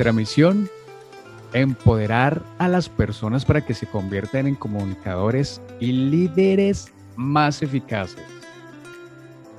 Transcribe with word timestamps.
Nuestra 0.00 0.18
misión, 0.18 0.70
empoderar 1.52 2.42
a 2.56 2.68
las 2.68 2.88
personas 2.88 3.44
para 3.44 3.66
que 3.66 3.74
se 3.74 3.86
conviertan 3.86 4.46
en 4.46 4.54
comunicadores 4.54 5.60
y 5.78 5.92
líderes 5.92 6.90
más 7.16 7.60
eficaces. 7.60 8.24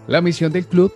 La 0.07 0.19
misión 0.19 0.51
del 0.51 0.65
club, 0.65 0.91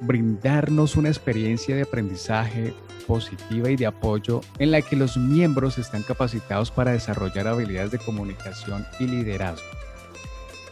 brindarnos 0.00 0.96
una 0.96 1.08
experiencia 1.08 1.76
de 1.76 1.82
aprendizaje 1.82 2.74
positiva 3.06 3.70
y 3.70 3.76
de 3.76 3.86
apoyo 3.86 4.40
en 4.58 4.72
la 4.72 4.82
que 4.82 4.96
los 4.96 5.16
miembros 5.16 5.78
están 5.78 6.02
capacitados 6.02 6.72
para 6.72 6.90
desarrollar 6.90 7.46
habilidades 7.46 7.92
de 7.92 7.98
comunicación 7.98 8.84
y 8.98 9.04
liderazgo, 9.04 9.70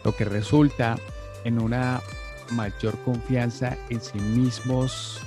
lo 0.03 0.13
que 0.13 0.25
resulta 0.25 0.97
en 1.45 1.57
una 1.57 2.01
mayor 2.51 2.99
confianza 3.05 3.77
en 3.87 4.01
sí 4.01 4.19
mismos 4.19 5.21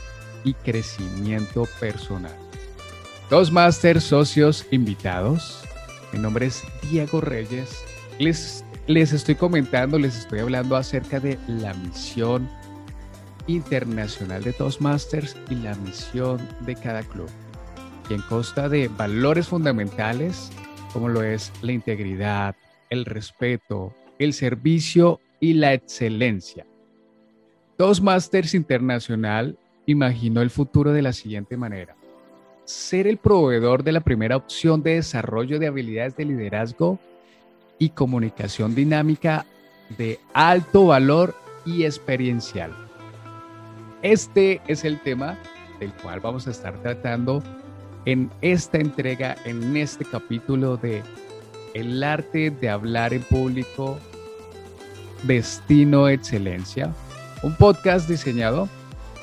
y 0.44 0.52
crecimiento 0.52 1.66
personal. 1.80 2.41
Dos 3.32 3.50
máster 3.50 3.98
socios 4.02 4.66
invitados. 4.72 5.64
Mi 6.12 6.18
nombre 6.18 6.44
es 6.44 6.62
Diego 6.90 7.22
Reyes. 7.22 7.82
Les, 8.18 8.62
les 8.86 9.14
estoy 9.14 9.36
comentando, 9.36 9.98
les 9.98 10.18
estoy 10.18 10.40
hablando 10.40 10.76
acerca 10.76 11.18
de 11.18 11.38
la 11.48 11.72
misión 11.72 12.46
internacional 13.46 14.44
de 14.44 14.52
Toastmasters 14.52 15.34
y 15.48 15.54
la 15.54 15.74
misión 15.76 16.46
de 16.66 16.76
cada 16.76 17.02
club, 17.04 17.30
quien 18.06 18.20
consta 18.28 18.68
de 18.68 18.88
valores 18.88 19.48
fundamentales 19.48 20.50
como 20.92 21.08
lo 21.08 21.22
es 21.22 21.50
la 21.62 21.72
integridad, 21.72 22.54
el 22.90 23.06
respeto, 23.06 23.94
el 24.18 24.34
servicio 24.34 25.20
y 25.40 25.54
la 25.54 25.72
excelencia. 25.72 26.66
Toastmasters 27.78 28.52
Internacional 28.52 29.58
imaginó 29.86 30.42
el 30.42 30.50
futuro 30.50 30.92
de 30.92 31.00
la 31.00 31.14
siguiente 31.14 31.56
manera. 31.56 31.96
Ser 32.64 33.06
el 33.06 33.18
proveedor 33.18 33.82
de 33.82 33.92
la 33.92 34.00
primera 34.00 34.36
opción 34.36 34.82
de 34.82 34.94
desarrollo 34.94 35.58
de 35.58 35.66
habilidades 35.66 36.16
de 36.16 36.24
liderazgo 36.24 36.98
y 37.78 37.90
comunicación 37.90 38.74
dinámica 38.74 39.46
de 39.98 40.20
alto 40.32 40.86
valor 40.86 41.34
y 41.66 41.84
experiencial. 41.84 42.72
Este 44.02 44.60
es 44.68 44.84
el 44.84 45.00
tema 45.00 45.38
del 45.80 45.92
cual 45.94 46.20
vamos 46.20 46.46
a 46.46 46.52
estar 46.52 46.80
tratando 46.82 47.42
en 48.04 48.30
esta 48.40 48.78
entrega, 48.78 49.36
en 49.44 49.76
este 49.76 50.04
capítulo 50.04 50.76
de 50.76 51.02
El 51.74 52.02
arte 52.04 52.50
de 52.50 52.68
hablar 52.68 53.12
en 53.12 53.22
público, 53.22 53.98
Destino 55.24 56.08
Excelencia, 56.08 56.94
un 57.42 57.56
podcast 57.56 58.08
diseñado 58.08 58.68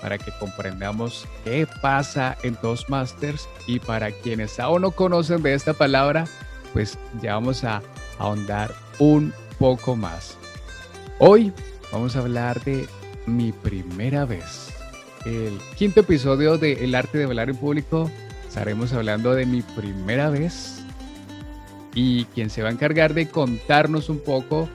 para 0.01 0.17
que 0.17 0.31
comprendamos 0.39 1.27
qué 1.43 1.67
pasa 1.81 2.37
en 2.43 2.55
Toastmasters 2.55 3.47
y 3.67 3.79
para 3.79 4.11
quienes 4.11 4.59
aún 4.59 4.81
no 4.83 4.91
conocen 4.91 5.41
de 5.43 5.53
esta 5.53 5.73
palabra, 5.73 6.25
pues 6.73 6.97
ya 7.21 7.33
vamos 7.35 7.63
a 7.63 7.81
ahondar 8.17 8.73
un 8.99 9.33
poco 9.57 9.95
más. 9.95 10.37
Hoy 11.19 11.51
vamos 11.91 12.15
a 12.15 12.19
hablar 12.19 12.63
de 12.63 12.87
mi 13.25 13.51
primera 13.51 14.25
vez. 14.25 14.73
El 15.25 15.59
quinto 15.75 15.99
episodio 15.99 16.57
de 16.57 16.83
El 16.83 16.95
arte 16.95 17.17
de 17.17 17.25
hablar 17.25 17.49
en 17.49 17.57
público 17.57 18.09
estaremos 18.47 18.93
hablando 18.93 19.35
de 19.35 19.45
mi 19.45 19.61
primera 19.61 20.29
vez 20.29 20.81
y 21.93 22.25
quien 22.25 22.49
se 22.49 22.61
va 22.61 22.69
a 22.69 22.71
encargar 22.71 23.13
de 23.13 23.27
contarnos 23.27 24.09
un 24.09 24.19
poco 24.19 24.69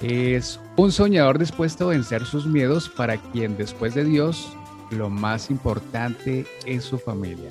es 0.00 0.60
un 0.76 0.92
soñador 0.92 1.38
dispuesto 1.38 1.86
a 1.86 1.90
vencer 1.90 2.24
sus 2.24 2.46
miedos 2.46 2.88
para 2.88 3.16
quien 3.16 3.56
después 3.56 3.94
de 3.94 4.04
Dios 4.04 4.56
lo 4.90 5.10
más 5.10 5.50
importante 5.50 6.46
es 6.66 6.84
su 6.84 6.98
familia. 6.98 7.50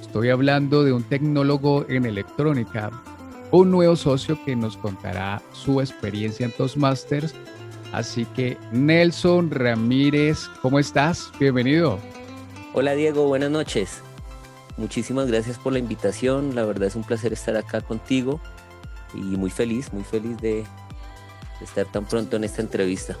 Estoy 0.00 0.30
hablando 0.30 0.84
de 0.84 0.92
un 0.92 1.02
tecnólogo 1.02 1.84
en 1.88 2.06
electrónica, 2.06 2.90
un 3.50 3.70
nuevo 3.70 3.96
socio 3.96 4.38
que 4.44 4.56
nos 4.56 4.76
contará 4.76 5.42
su 5.52 5.80
experiencia 5.80 6.46
en 6.46 6.52
Toastmasters. 6.52 7.34
Así 7.92 8.24
que 8.26 8.58
Nelson 8.72 9.50
Ramírez, 9.50 10.48
¿cómo 10.62 10.78
estás? 10.78 11.30
Bienvenido. 11.38 11.98
Hola 12.74 12.94
Diego, 12.94 13.26
buenas 13.26 13.50
noches. 13.50 14.02
Muchísimas 14.76 15.26
gracias 15.26 15.58
por 15.58 15.72
la 15.72 15.78
invitación. 15.78 16.54
La 16.54 16.64
verdad 16.64 16.88
es 16.88 16.96
un 16.96 17.04
placer 17.04 17.32
estar 17.32 17.56
acá 17.56 17.80
contigo 17.80 18.40
y 19.14 19.18
muy 19.18 19.50
feliz, 19.50 19.92
muy 19.92 20.04
feliz 20.04 20.36
de 20.38 20.64
estar 21.60 21.86
tan 21.86 22.06
pronto 22.06 22.36
en 22.36 22.44
esta 22.44 22.62
entrevista. 22.62 23.16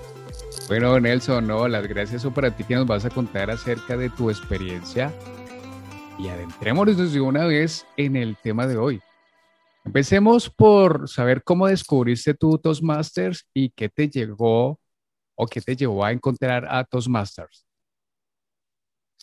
Bueno, 0.66 0.98
Nelson, 0.98 1.46
no, 1.46 1.68
las 1.68 1.86
gracias 1.86 2.26
para 2.34 2.54
ti 2.54 2.64
que 2.64 2.74
nos 2.74 2.86
vas 2.86 3.04
a 3.04 3.10
contar 3.10 3.50
acerca 3.50 3.96
de 3.96 4.10
tu 4.10 4.30
experiencia 4.30 5.14
y 6.18 6.28
adentrémonos 6.28 7.12
de 7.12 7.20
una 7.20 7.46
vez 7.46 7.86
en 7.96 8.16
el 8.16 8.36
tema 8.36 8.66
de 8.66 8.76
hoy. 8.76 9.00
Empecemos 9.84 10.50
por 10.50 11.08
saber 11.08 11.42
cómo 11.42 11.66
descubriste 11.66 12.34
tú 12.34 12.58
Toastmasters 12.58 13.46
y 13.54 13.70
qué 13.70 13.88
te 13.88 14.08
llegó 14.08 14.80
o 15.34 15.46
qué 15.46 15.60
te 15.60 15.76
llevó 15.76 16.04
a 16.04 16.12
encontrar 16.12 16.66
a 16.68 16.84
Toastmasters. 16.84 17.64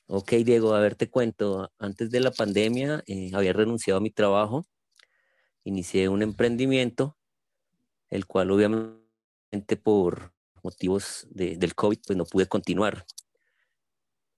Ok, 0.08 0.34
Diego, 0.34 0.74
a 0.74 0.80
ver, 0.80 0.96
te 0.96 1.10
cuento. 1.10 1.72
Antes 1.80 2.12
de 2.12 2.20
la 2.20 2.32
pandemia 2.32 3.04
eh, 3.08 3.32
había 3.34 3.54
renunciado 3.54 3.98
a 3.98 4.02
mi 4.02 4.12
trabajo, 4.12 4.66
inicié 5.64 6.10
un 6.10 6.22
emprendimiento, 6.22 7.18
el 8.10 8.26
cual 8.26 8.52
obviamente 8.52 9.78
por 9.82 10.35
motivos 10.66 11.28
del 11.30 11.76
COVID, 11.76 12.00
pues 12.06 12.18
no 12.18 12.26
pude 12.26 12.48
continuar. 12.48 13.06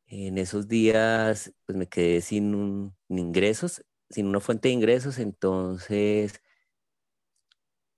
En 0.07 0.37
esos 0.37 0.67
días, 0.67 1.53
pues 1.65 1.77
me 1.77 1.87
quedé 1.87 2.21
sin, 2.21 2.93
ingresos, 3.09 3.83
sin 4.09 4.27
una 4.27 4.39
fuente 4.39 4.67
de 4.69 4.73
ingresos, 4.73 5.19
entonces 5.19 6.41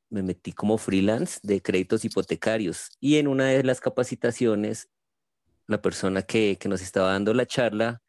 me 0.10 0.24
metí 0.24 0.54
como 0.54 0.78
freelance 0.78 1.40
de 1.44 1.62
créditos 1.62 2.04
hipotecarios 2.06 2.90
y 3.00 3.18
en 3.18 3.28
una 3.28 3.46
de 3.48 3.64
las 3.64 3.80
capacitaciones, 3.80 4.90
la 5.68 5.82
persona 5.82 6.24
que, 6.24 6.58
nos 6.66 6.82
estaba 6.82 7.12
dando 7.12 7.34
la 7.34 7.46
charla 7.46 8.02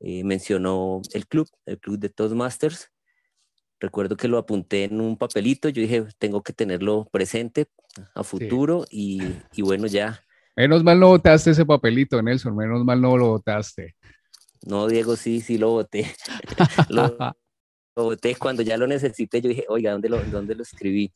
eh, 0.00 0.24
mencionó 0.24 1.00
el 1.12 1.26
club, 1.26 1.48
el 1.66 1.78
club 1.78 1.98
de 1.98 2.10
Toastmasters. 2.10 2.90
Recuerdo 3.80 4.16
que 4.16 4.28
lo 4.28 4.38
apunté 4.38 4.84
en 4.84 5.00
un 5.00 5.16
papelito, 5.16 5.68
yo 5.68 5.82
dije, 5.82 6.04
tengo 6.18 6.42
que 6.42 6.52
tenerlo 6.52 7.08
presente 7.12 7.66
a 8.14 8.24
futuro 8.24 8.84
y, 8.90 9.20
bueno, 9.58 9.86
ya. 9.86 10.24
Menos 10.56 10.82
mal 10.82 10.98
no 10.98 11.08
votaste 11.08 11.52
ese 11.52 11.64
papelito, 11.64 12.20
Nelson, 12.20 12.56
menos 12.56 12.84
mal 12.84 13.00
no 13.00 13.16
lo 13.16 13.28
votaste. 13.28 13.94
No, 14.66 14.88
Diego, 14.88 15.14
sí, 15.14 15.40
sí 15.40 15.58
lo 15.58 15.70
voté. 15.70 16.12
lo, 16.88 17.16
voté 17.94 18.34
cuando 18.34 18.62
ya 18.62 18.76
lo 18.76 18.88
necesité, 18.88 19.40
yo 19.40 19.48
dije, 19.48 19.64
oiga, 19.68 19.92
¿dónde 19.92 20.08
lo, 20.08 20.22
dónde 20.24 20.56
lo 20.56 20.62
escribí? 20.62 21.12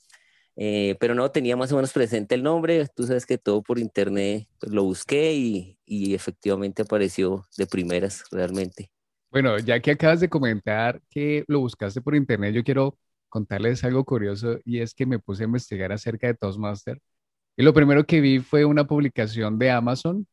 Eh, 0.55 0.97
pero 1.01 1.15
no, 1.15 1.31
tenía 1.31 1.57
más 1.57 1.73
o 1.73 1.77
menos 1.77 1.93
presente 1.93 2.35
el 2.35 2.43
nombre, 2.43 2.87
tú 2.95 3.07
sabes 3.07 3.27
que 3.27 3.39
todo 3.39 3.63
por 3.63 3.79
internet 3.79 4.47
pues, 4.61 4.71
lo 4.71 4.85
busqué 4.85 5.33
y, 5.35 5.79
y 5.87 6.15
efectivamente 6.15 6.83
apareció 6.83 7.47
de 7.57 7.67
primeras 7.67 8.25
realmente. 8.31 8.91
Bueno, 9.33 9.59
ya 9.59 9.81
que 9.81 9.93
acabas 9.93 10.21
de 10.21 10.29
comentar 10.29 11.01
que 11.09 11.43
lo 11.49 11.61
buscaste 11.61 12.03
por 12.03 12.15
internet, 12.15 12.55
yo 12.55 12.63
quiero 12.63 12.99
contarles 13.31 13.83
algo 13.83 14.05
curioso 14.05 14.59
y 14.63 14.81
es 14.81 14.93
que 14.93 15.07
me 15.07 15.19
puse 15.19 15.45
a 15.45 15.47
investigar 15.47 15.91
acerca 15.91 16.27
de 16.27 16.35
Toastmaster 16.35 17.01
y 17.57 17.63
lo 17.63 17.73
primero 17.73 18.05
que 18.05 18.21
vi 18.21 18.41
fue 18.41 18.67
una 18.67 18.87
publicación 18.87 19.59
de 19.59 19.71
Amazon 19.71 20.27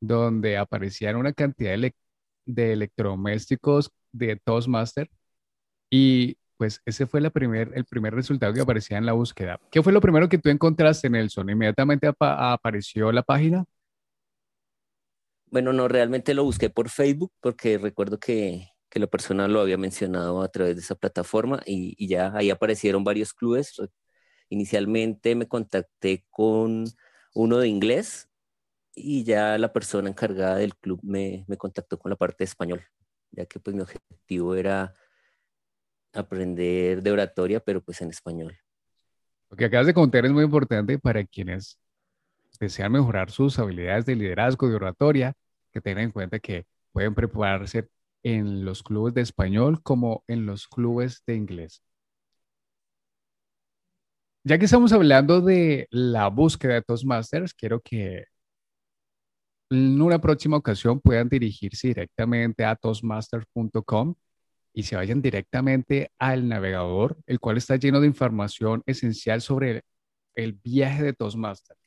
donde 0.00 0.56
aparecían 0.56 1.14
una 1.14 1.32
cantidad 1.32 1.78
de, 1.78 2.72
electrodomésticos 2.72 3.92
de 4.10 4.34
Toastmaster 4.42 5.08
y 5.88 6.36
pues 6.56 6.80
ese 6.84 7.06
fue 7.06 7.20
el 7.20 7.30
primer 7.30 8.14
resultado 8.14 8.52
que 8.52 8.62
aparecía 8.62 8.98
en 8.98 9.06
la 9.06 9.12
búsqueda. 9.12 9.60
¿Qué 9.70 9.80
fue 9.80 9.92
lo 9.92 10.00
primero 10.00 10.28
que 10.28 10.38
tú 10.38 10.48
encontraste, 10.48 11.08
Nelson? 11.08 11.50
¿Inmediatamente 11.50 12.10
apareció 12.18 13.12
la 13.12 13.22
página? 13.22 13.64
Bueno, 15.50 15.72
no, 15.72 15.88
realmente 15.88 16.34
lo 16.34 16.44
busqué 16.44 16.70
por 16.70 16.88
Facebook 16.90 17.32
porque 17.40 17.76
recuerdo 17.76 18.18
que, 18.18 18.68
que 18.88 19.00
la 19.00 19.08
persona 19.08 19.48
lo 19.48 19.60
había 19.60 19.78
mencionado 19.78 20.42
a 20.42 20.48
través 20.48 20.76
de 20.76 20.82
esa 20.82 20.94
plataforma 20.94 21.60
y, 21.66 22.06
ya 22.06 22.32
ahí 22.36 22.50
aparecieron 22.50 23.04
varios 23.04 23.32
clubes. 23.34 23.74
Inicialmente 24.48 25.34
me 25.34 25.48
contacté 25.48 26.24
con 26.30 26.84
uno 27.34 27.58
de 27.58 27.68
inglés 27.68 28.28
y 28.94 29.24
ya 29.24 29.58
la 29.58 29.72
persona 29.72 30.10
encargada 30.10 30.56
del 30.56 30.76
club 30.76 31.00
me, 31.02 31.44
me 31.48 31.56
contactó 31.56 31.98
con 31.98 32.10
la 32.10 32.16
parte 32.16 32.38
de 32.44 32.46
español, 32.46 32.84
ya 33.32 33.46
que 33.46 33.60
pues 33.60 33.74
mi 33.76 33.82
objetivo 33.82 34.54
era 34.54 34.94
aprender 36.12 37.02
de 37.02 37.12
oratoria, 37.12 37.60
pero 37.60 37.82
pues 37.82 38.00
en 38.02 38.10
español. 38.10 38.56
Lo 39.50 39.56
que 39.56 39.64
acabas 39.64 39.86
de 39.86 39.94
contar 39.94 40.26
es 40.26 40.32
muy 40.32 40.44
importante 40.44 40.98
para 40.98 41.24
quienes 41.24 41.78
desean 42.60 42.92
mejorar 42.92 43.30
sus 43.30 43.58
habilidades 43.58 44.06
de 44.06 44.16
liderazgo, 44.16 44.68
de 44.68 44.76
oratoria, 44.76 45.34
que 45.72 45.80
tengan 45.80 46.04
en 46.04 46.10
cuenta 46.12 46.38
que 46.38 46.66
pueden 46.92 47.14
prepararse 47.14 47.88
en 48.22 48.64
los 48.64 48.82
clubes 48.82 49.14
de 49.14 49.22
español 49.22 49.82
como 49.82 50.24
en 50.28 50.46
los 50.46 50.68
clubes 50.68 51.22
de 51.26 51.36
inglés. 51.36 51.82
Ya 54.44 54.58
que 54.58 54.64
estamos 54.64 54.92
hablando 54.92 55.40
de 55.40 55.86
la 55.90 56.28
búsqueda 56.28 56.74
de 56.74 56.82
Toastmasters, 56.82 57.54
quiero 57.54 57.80
que 57.80 58.24
en 59.70 60.00
una 60.00 60.20
próxima 60.20 60.56
ocasión 60.56 61.00
puedan 61.00 61.28
dirigirse 61.28 61.88
directamente 61.88 62.64
a 62.64 62.74
toastmasters.com 62.76 64.14
y 64.72 64.82
se 64.84 64.96
vayan 64.96 65.22
directamente 65.22 66.10
al 66.18 66.48
navegador, 66.48 67.18
el 67.26 67.40
cual 67.40 67.56
está 67.56 67.76
lleno 67.76 68.00
de 68.00 68.06
información 68.06 68.82
esencial 68.86 69.40
sobre 69.40 69.82
el, 70.34 70.52
viaje 70.54 71.02
de 71.02 71.12
Toastmasters. 71.12 71.79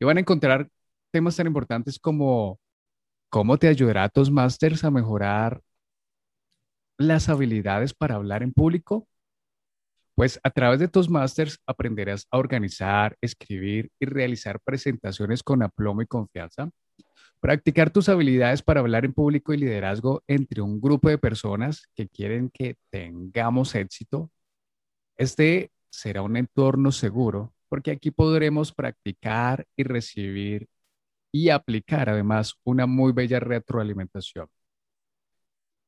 Y 0.00 0.04
van 0.04 0.16
a 0.16 0.20
encontrar 0.20 0.68
temas 1.12 1.36
tan 1.36 1.46
importantes 1.46 1.98
como 1.98 2.58
cómo 3.30 3.58
te 3.58 3.68
ayudará 3.68 4.08
Toastmasters 4.08 4.84
a 4.84 4.90
mejorar 4.90 5.62
las 6.98 7.28
habilidades 7.28 7.94
para 7.94 8.16
hablar 8.16 8.42
en 8.42 8.52
público. 8.52 9.06
Pues 10.14 10.40
a 10.42 10.50
través 10.50 10.80
de 10.80 10.88
Toastmasters 10.88 11.58
aprenderás 11.66 12.26
a 12.30 12.38
organizar, 12.38 13.16
escribir 13.20 13.90
y 14.00 14.06
realizar 14.06 14.60
presentaciones 14.60 15.42
con 15.42 15.62
aplomo 15.62 16.02
y 16.02 16.06
confianza 16.06 16.70
Practicar 17.40 17.90
tus 17.90 18.10
habilidades 18.10 18.62
para 18.62 18.80
hablar 18.80 19.06
en 19.06 19.14
público 19.14 19.54
y 19.54 19.56
liderazgo 19.56 20.22
entre 20.26 20.60
un 20.60 20.78
grupo 20.78 21.08
de 21.08 21.16
personas 21.16 21.88
que 21.94 22.06
quieren 22.06 22.50
que 22.50 22.76
tengamos 22.90 23.74
éxito. 23.74 24.30
Este 25.16 25.70
será 25.88 26.20
un 26.20 26.36
entorno 26.36 26.92
seguro 26.92 27.54
porque 27.70 27.92
aquí 27.92 28.10
podremos 28.10 28.72
practicar 28.72 29.64
y 29.76 29.84
recibir 29.84 30.68
y 31.32 31.50
aplicar 31.50 32.10
además 32.10 32.56
una 32.64 32.86
muy 32.86 33.12
bella 33.12 33.38
retroalimentación. 33.40 34.48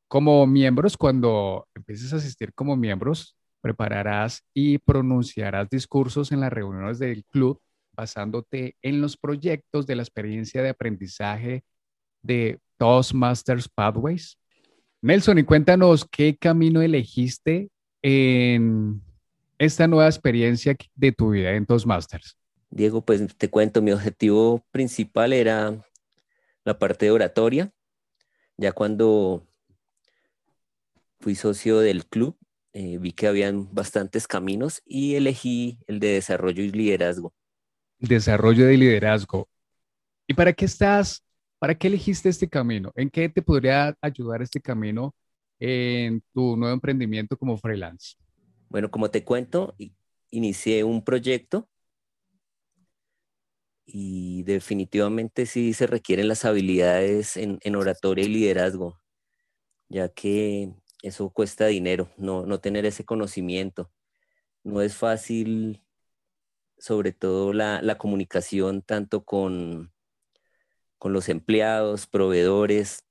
Como 0.09 0.47
miembros, 0.47 0.97
cuando 0.97 1.67
empieces 1.75 2.13
a 2.13 2.17
asistir 2.17 2.55
como 2.55 2.77
miembros, 2.77 3.37
prepararás 3.61 4.45
y 4.55 4.79
pronunciarás 4.79 5.69
discursos 5.69 6.31
en 6.31 6.41
las 6.41 6.53
reuniones 6.53 6.99
del 7.01 7.25
club 7.25 7.61
basándote 7.93 8.77
en 8.81 9.01
los 9.01 9.17
proyectos 9.17 9.87
de 9.87 9.97
la 9.97 10.03
experiencia 10.03 10.63
de 10.63 10.69
aprendizaje 10.71 11.65
de 12.23 12.61
Toastmasters 12.79 13.69
Pathways. 13.69 14.39
Nelson, 15.03 15.39
y 15.39 15.43
cuéntanos 15.43 16.07
qué 16.09 16.37
camino 16.37 16.81
elegiste 16.81 17.71
en 18.03 19.03
esta 19.65 19.87
nueva 19.87 20.07
experiencia 20.07 20.77
de 20.95 21.13
tu 21.13 21.31
vida 21.31 21.53
en 21.53 21.67
Toastmasters. 21.67 22.37
Diego, 22.71 23.05
pues 23.05 23.37
te 23.37 23.51
cuento, 23.51 23.83
mi 23.83 23.93
objetivo 23.93 24.65
principal 24.71 25.33
era 25.33 25.85
la 26.65 26.79
parte 26.79 27.07
de 27.07 27.13
oratoria. 27.13 27.73
Ya 28.57 28.73
cuando 28.73 29.47
fui 31.21 31.35
socio 31.35 31.81
del 31.81 32.07
club, 32.07 32.37
eh, 32.73 32.99
vi 32.99 33.13
que 33.13 33.27
habían 33.27 33.73
bastantes 33.75 34.27
caminos 34.27 34.83
y 34.87 35.15
elegí 35.15 35.79
el 35.87 36.01
de 36.01 36.15
desarrollo 36.15 36.63
y 36.63 36.71
liderazgo 36.71 37.35
desarrollo 38.03 38.67
de 38.67 38.77
liderazgo. 38.77 39.49
¿Y 40.27 40.35
para 40.35 40.53
qué 40.53 40.65
estás, 40.65 41.25
para 41.59 41.75
qué 41.75 41.87
elegiste 41.87 42.29
este 42.29 42.49
camino? 42.49 42.93
¿En 42.97 43.09
qué 43.09 43.29
te 43.29 43.43
podría 43.43 43.97
ayudar 44.01 44.43
este 44.43 44.61
camino 44.61 45.15
en 45.59 46.23
tu 46.35 46.57
nuevo 46.57 46.75
emprendimiento 46.75 47.37
como 47.37 47.57
freelance? 47.57 48.17
Bueno, 48.73 48.91
como 48.91 49.11
te 49.11 49.23
cuento, 49.23 49.77
inicié 50.31 50.83
un 50.83 51.05
proyecto 51.05 51.69
y 53.85 54.45
definitivamente 54.45 55.45
sí 55.45 55.75
se 55.75 55.87
requieren 55.87 56.27
las 56.27 56.47
habilidades 56.47 57.37
en, 57.37 57.77
oratoria 57.77 58.25
y 58.25 58.29
liderazgo, 58.29 58.99
ya 59.91 60.09
que 60.09 60.73
eso 61.03 61.29
cuesta 61.31 61.67
dinero, 61.67 62.11
no, 62.17 62.47
no 62.47 62.61
tener 62.61 62.87
ese 62.87 63.05
conocimiento. 63.05 63.93
No 64.65 64.81
es 64.81 64.97
fácil 64.97 65.83
sobre 66.79 67.13
todo 67.13 67.53
la, 67.53 67.99
comunicación 67.99 68.81
tanto 68.81 69.25
con, 69.25 69.93
con 70.99 71.13
los 71.13 71.29
empleados, 71.29 72.07
proveedores, 72.07 73.05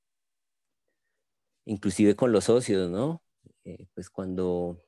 inclusive 1.65 2.15
con 2.15 2.31
los 2.31 2.45
socios, 2.45 2.89
¿no? 2.89 3.21
Eh, 3.63 3.85
pues 3.93 4.09
cuando, 4.09 4.81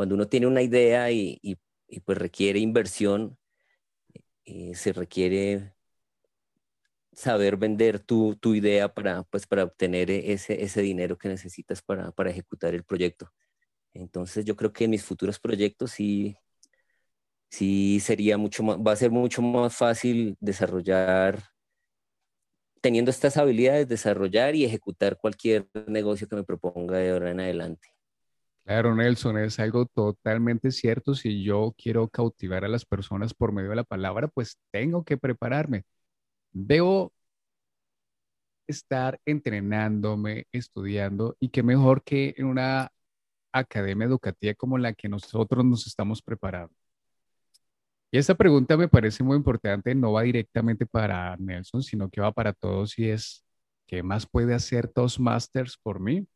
cuando 0.00 0.14
uno 0.14 0.28
tiene 0.28 0.46
una 0.46 0.62
idea 0.62 1.10
y, 1.10 1.58
pues 2.06 2.16
requiere 2.16 2.58
inversión, 2.58 3.36
eh, 4.46 4.74
se 4.74 4.94
requiere 4.94 5.74
saber 7.12 7.58
vender 7.58 7.98
tu, 8.00 8.34
idea 8.54 8.94
para, 8.94 9.24
pues 9.24 9.46
para 9.46 9.64
obtener 9.64 10.10
ese, 10.10 10.62
ese 10.64 10.80
dinero 10.80 11.18
que 11.18 11.28
necesitas 11.28 11.82
para, 11.82 12.12
para, 12.12 12.30
ejecutar 12.30 12.74
el 12.74 12.82
proyecto. 12.82 13.30
Entonces 13.92 14.46
yo 14.46 14.56
creo 14.56 14.72
que 14.72 14.84
en 14.84 14.92
mis 14.92 15.04
futuros 15.04 15.38
proyectos 15.38 15.90
sí 15.90 16.34
sí 17.50 18.00
sería 18.00 18.38
mucho 18.38 18.62
más, 18.62 18.78
va 18.78 18.92
a 18.92 18.96
ser 18.96 19.10
mucho 19.10 19.42
más 19.42 19.76
fácil 19.76 20.34
desarrollar, 20.40 21.42
teniendo 22.80 23.10
estas 23.10 23.36
habilidades, 23.36 23.86
desarrollar 23.86 24.54
y 24.54 24.64
ejecutar 24.64 25.18
cualquier 25.18 25.68
negocio 25.86 26.26
que 26.26 26.36
me 26.36 26.44
proponga 26.44 26.96
de 26.96 27.10
ahora 27.10 27.32
en 27.32 27.40
adelante. 27.40 27.99
Claro, 28.70 28.94
Nelson, 28.94 29.36
es 29.38 29.58
algo 29.58 29.84
totalmente 29.86 30.70
cierto. 30.70 31.14
Si 31.16 31.42
yo 31.42 31.74
quiero 31.76 32.08
cautivar 32.08 32.64
a 32.64 32.68
las 32.68 32.84
personas 32.84 33.34
por 33.34 33.50
medio 33.52 33.70
de 33.70 33.74
la 33.76 33.82
palabra, 33.84 34.28
pues 34.28 34.58
tengo 34.70 35.04
que 35.04 35.16
prepararme. 35.18 35.82
Debo 36.52 37.12
estar 38.66 39.20
entrenándome, 39.26 40.46
estudiando 40.52 41.36
y 41.40 41.48
qué 41.50 41.62
mejor 41.62 42.02
que 42.04 42.34
en 42.36 42.46
una 42.46 42.90
academia 43.52 44.06
educativa 44.06 44.54
como 44.54 44.78
la 44.78 44.94
que 44.94 45.08
nosotros 45.08 45.64
nos 45.64 45.86
estamos 45.86 46.22
preparando. 46.22 46.74
Y 48.12 48.18
esta 48.18 48.34
pregunta 48.34 48.76
me 48.76 48.88
parece 48.88 49.22
muy 49.22 49.36
importante, 49.36 49.94
no 49.94 50.12
va 50.12 50.22
directamente 50.22 50.84
para 50.86 51.36
Nelson, 51.36 51.82
sino 51.82 52.08
que 52.10 52.20
va 52.20 52.32
para 52.32 52.52
todos 52.52 52.98
y 52.98 53.08
es, 53.08 53.44
¿qué 53.86 54.02
más 54.02 54.26
puede 54.26 54.54
hacer 54.54 54.88
Toastmasters 54.88 55.76
por 55.78 56.00
mí? 56.00 56.26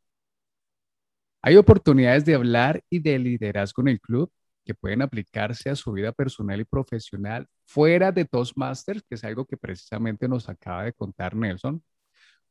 Hay 1.47 1.59
oportunidades 1.59 2.25
de 2.25 2.35
hablar 2.35 2.83
y 2.89 3.01
de 3.01 3.19
liderazgo 3.19 3.83
en 3.83 3.89
el 3.89 4.01
club 4.01 4.33
que 4.65 4.73
pueden 4.73 5.03
aplicarse 5.03 5.69
a 5.69 5.77
su 5.77 5.93
vida 5.93 6.11
personal 6.11 6.59
y 6.59 6.65
profesional 6.65 7.47
fuera 7.67 8.13
de 8.13 8.25
Toastmasters, 8.25 9.03
que 9.03 9.17
es 9.17 9.25
algo 9.25 9.45
que 9.45 9.59
precisamente 9.59 10.27
nos 10.27 10.49
acaba 10.49 10.85
de 10.85 10.95
contar 10.95 11.37
Nelson. 11.37 11.85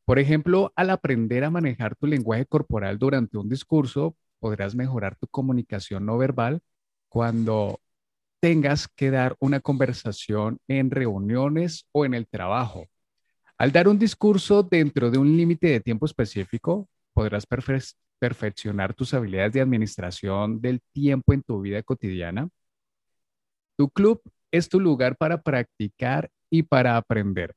Por 0.06 0.20
ejemplo, 0.20 0.72
al 0.76 0.92
aprender 0.92 1.44
a 1.44 1.50
manejar 1.50 1.96
tu 1.96 2.06
lenguaje 2.06 2.46
corporal 2.46 3.00
durante 3.00 3.36
un 3.36 3.50
discurso, 3.50 4.16
podrás 4.38 4.76
mejorar 4.76 5.16
tu 5.16 5.26
comunicación 5.26 6.06
no 6.06 6.20
verbal 6.20 6.62
cuando 7.10 7.82
tengas 8.40 8.88
que 8.88 9.10
dar 9.10 9.36
una 9.40 9.60
conversación 9.60 10.60
en 10.68 10.92
reuniones 10.92 11.88
o 11.94 12.06
en 12.06 12.14
el 12.14 12.28
trabajo. 12.28 12.86
Al 13.58 13.72
dar 13.72 13.88
un 13.88 13.98
discurso 13.98 14.62
dentro 14.62 15.10
de 15.10 15.18
un 15.18 15.36
límite 15.36 15.66
de 15.66 15.80
tiempo 15.80 16.06
específico, 16.06 16.88
podrás 17.12 17.48
perfeccionar 18.24 18.94
tus 18.94 19.14
habilidades 19.14 19.52
de 19.52 19.60
administración 19.60 20.62
del 20.62 20.80
tiempo 20.94 21.34
en 21.34 21.44
tu 21.44 21.60
vida 21.60 21.84
cotidiana. 21.84 22.48
Tu 23.76 23.90
club 23.90 24.22
es 24.50 24.70
tu 24.70 24.80
lugar 24.80 25.18
para 25.18 25.42
practicar 25.42 26.30
y 26.50 26.64
para 26.64 26.96
aprender. 26.96 27.54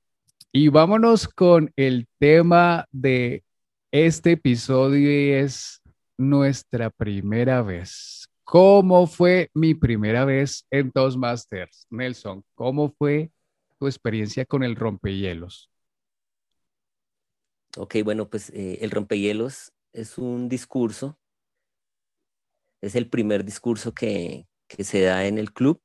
Y 0.51 0.67
vámonos 0.67 1.29
con 1.29 1.71
el 1.77 2.09
tema 2.19 2.85
de 2.91 3.45
este 3.93 4.33
episodio 4.33 5.09
y 5.09 5.35
es 5.35 5.81
nuestra 6.19 6.91
primera 6.91 7.63
vez. 7.63 8.29
¿Cómo 8.43 9.07
fue 9.07 9.51
mi 9.55 9.75
primera 9.75 10.25
vez 10.25 10.67
en 10.73 10.91
Toastmasters? 10.91 11.87
Nelson, 11.91 12.43
¿cómo 12.57 12.93
fue 12.99 13.31
tu 13.79 13.87
experiencia 13.87 14.45
con 14.45 14.65
el 14.65 14.75
rompehielos? 14.75 15.71
Ok, 17.77 17.97
bueno, 18.03 18.29
pues 18.29 18.51
eh, 18.51 18.79
el 18.81 18.91
rompehielos 18.91 19.71
es 19.97 20.19
un 20.19 20.49
discurso, 20.49 21.19
es 22.81 22.95
el 22.95 23.09
primer 23.09 23.45
discurso 23.45 23.93
que, 23.93 24.47
se 24.69 25.03
da 25.03 25.27
en 25.27 25.39
el 25.39 25.53
club. 25.53 25.81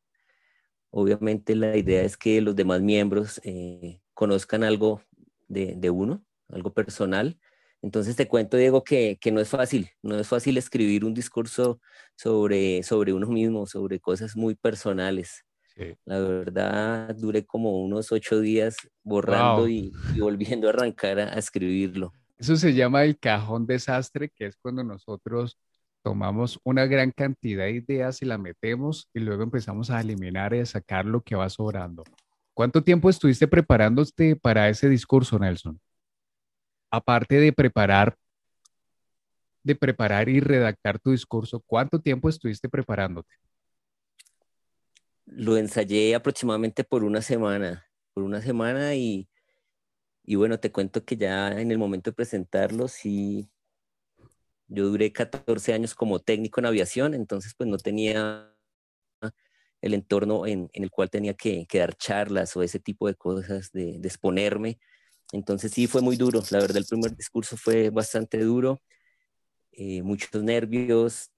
Obviamente 0.90 1.56
la 1.56 1.78
idea 1.78 2.04
es 2.04 2.18
que 2.18 2.42
los 2.42 2.56
demás 2.56 2.82
miembros 2.82 3.40
eh, 3.44 4.02
conozcan 4.14 4.64
algo 4.64 5.02
de, 5.48 5.76
de, 5.76 5.90
uno, 5.90 6.26
algo 6.50 6.74
personal, 6.74 7.40
entonces 7.82 8.16
te 8.16 8.28
cuento, 8.28 8.58
Diego, 8.58 8.84
que, 8.84 9.18
no 9.32 9.40
es 9.40 9.50
fácil, 9.50 9.90
no 10.04 10.20
es 10.20 10.28
fácil 10.28 10.58
escribir 10.58 11.04
un 11.04 11.14
discurso 11.14 11.80
sobre, 12.16 12.84
sobre 12.84 13.14
uno 13.14 13.28
mismo, 13.28 13.66
sobre 13.66 14.00
cosas 14.00 14.36
muy 14.36 14.56
personales. 14.56 15.46
La 16.06 16.20
verdad, 16.20 17.16
duré 17.16 17.44
como 17.44 17.82
unos 17.82 18.12
ocho 18.12 18.40
días 18.40 18.76
borrando 19.04 19.68
y, 19.68 19.92
volviendo 20.20 20.68
a 20.68 20.72
arrancar 20.72 21.20
a, 21.20 21.34
escribirlo. 21.40 22.14
Eso 22.42 22.58
se 22.58 22.74
llama 22.74 23.06
el 23.06 23.18
cajón 23.18 23.66
desastre, 23.66 24.30
que 24.30 24.48
es 24.48 24.58
cuando 24.58 24.84
nosotros 24.84 25.58
tomamos 26.04 26.60
una 26.66 26.86
gran 26.88 27.12
cantidad 27.12 27.64
de 27.66 27.72
ideas 27.72 28.22
y 28.22 28.26
la 28.26 28.38
metemos 28.38 29.08
y 29.14 29.20
luego 29.20 29.44
empezamos 29.44 29.90
a 29.92 30.02
eliminar 30.02 30.54
y 30.54 30.60
a 30.60 30.66
sacar 30.66 31.06
lo 31.06 31.22
que 31.22 31.36
va 31.36 31.50
sobrando. 31.50 32.04
¿Cuánto 32.54 32.84
tiempo 32.84 33.10
estuviste 33.10 33.48
preparándote 33.48 34.36
para 34.36 34.68
ese 34.68 34.90
discurso, 34.90 35.40
Nelson? 35.40 35.80
aparte 36.92 37.40
de 37.40 37.54
preparar, 37.54 38.16
de 39.64 39.76
preparar 39.76 40.28
y 40.28 40.42
redactar 40.42 41.00
tu 41.00 41.12
discurso, 41.12 41.64
¿cuánto 41.66 42.00
tiempo 42.00 42.30
estuviste 42.30 42.68
preparándote? 42.68 43.34
Lo 45.26 45.56
ensayé 45.56 46.14
aproximadamente 46.14 46.84
por 46.84 47.04
una 47.06 47.22
semana, 47.22 47.88
por 48.14 48.24
una 48.24 48.42
semana 48.42 48.94
y, 48.96 49.30
y 50.24 50.36
bueno, 50.36 50.60
te 50.60 50.72
cuento 50.72 51.04
que 51.06 51.18
ya 51.18 51.60
en 51.60 51.72
el 51.72 51.78
momento 51.78 52.12
de 52.12 52.16
presentarlo, 52.16 52.88
sí, 52.88 53.50
yo 54.68 54.88
duré 54.88 55.12
14 55.12 55.74
años 55.74 55.96
como 55.96 56.20
técnico 56.20 56.60
en 56.62 56.68
aviación, 56.68 57.14
entonces 57.14 57.54
pues 57.58 57.70
no 57.70 57.78
tenía 57.78 58.56
el 59.82 59.94
entorno 59.94 60.46
en, 60.48 60.70
el 60.74 60.92
cual 60.92 61.10
tenía 61.10 61.34
que, 61.34 61.68
dar 61.74 61.96
charlas 61.96 62.56
o 62.56 62.64
ese 62.64 62.80
tipo 62.80 63.08
de 63.08 63.16
cosas, 63.16 63.72
de, 63.72 63.96
exponerme. 64.04 64.80
Entonces 65.34 65.72
sí 65.72 65.88
fue 65.88 66.02
muy 66.02 66.18
duro, 66.18 66.42
la 66.52 66.60
verdad 66.60 66.78
el 66.78 66.86
primer 66.86 67.16
discurso 67.16 67.58
fue 67.58 67.90
bastante 67.90 68.40
duro, 68.40 68.82
eh, 69.72 70.02
muchos 70.04 70.44
nervios, 70.44 71.32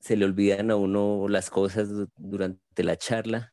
se 0.00 0.16
le 0.16 0.24
olvidan 0.24 0.70
a 0.70 0.76
uno 0.76 1.26
las 1.28 1.50
cosas 1.50 1.88
durante 2.16 2.84
la 2.84 2.96
charla. 2.96 3.52